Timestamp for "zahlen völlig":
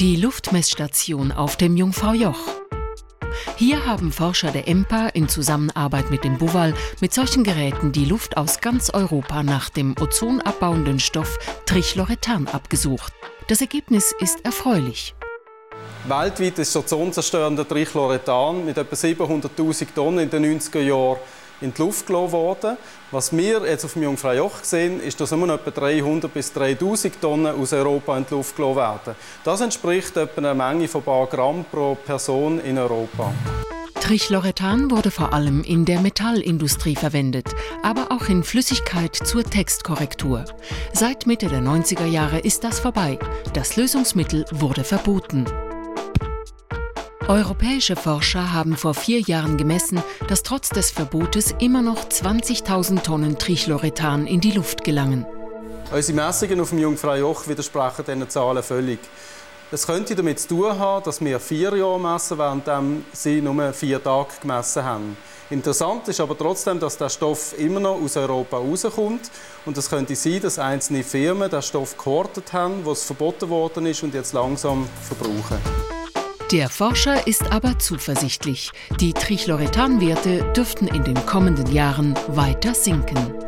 58.28-58.98